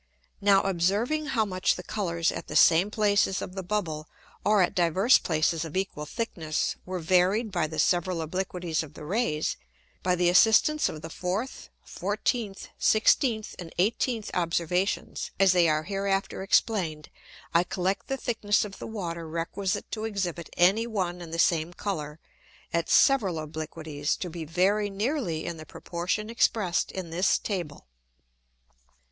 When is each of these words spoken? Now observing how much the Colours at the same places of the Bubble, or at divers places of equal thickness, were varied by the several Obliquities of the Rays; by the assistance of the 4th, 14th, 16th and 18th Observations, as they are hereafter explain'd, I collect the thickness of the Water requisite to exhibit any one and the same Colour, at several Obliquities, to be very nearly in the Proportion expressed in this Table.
Now 0.41 0.63
observing 0.63 1.27
how 1.27 1.45
much 1.45 1.75
the 1.75 1.83
Colours 1.83 2.31
at 2.31 2.47
the 2.47 2.55
same 2.55 2.89
places 2.89 3.39
of 3.39 3.53
the 3.53 3.61
Bubble, 3.61 4.09
or 4.43 4.63
at 4.63 4.73
divers 4.73 5.19
places 5.19 5.63
of 5.63 5.77
equal 5.77 6.07
thickness, 6.07 6.75
were 6.87 6.97
varied 6.97 7.51
by 7.51 7.67
the 7.67 7.77
several 7.77 8.23
Obliquities 8.23 8.81
of 8.81 8.95
the 8.95 9.05
Rays; 9.05 9.57
by 10.01 10.15
the 10.15 10.27
assistance 10.27 10.89
of 10.89 11.03
the 11.03 11.09
4th, 11.09 11.69
14th, 11.85 12.69
16th 12.79 13.53
and 13.59 13.71
18th 13.77 14.31
Observations, 14.33 15.29
as 15.39 15.51
they 15.51 15.69
are 15.69 15.83
hereafter 15.83 16.41
explain'd, 16.41 17.11
I 17.53 17.63
collect 17.63 18.07
the 18.07 18.17
thickness 18.17 18.65
of 18.65 18.79
the 18.79 18.87
Water 18.87 19.27
requisite 19.29 19.91
to 19.91 20.05
exhibit 20.05 20.49
any 20.57 20.87
one 20.87 21.21
and 21.21 21.31
the 21.31 21.37
same 21.37 21.73
Colour, 21.73 22.19
at 22.73 22.89
several 22.89 23.37
Obliquities, 23.37 24.15
to 24.21 24.31
be 24.31 24.45
very 24.45 24.89
nearly 24.89 25.45
in 25.45 25.57
the 25.57 25.65
Proportion 25.67 26.31
expressed 26.31 26.91
in 26.91 27.11
this 27.11 27.37
Table. 27.37 27.87